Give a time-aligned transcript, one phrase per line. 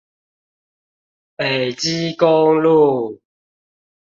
[1.35, 3.21] 北基公路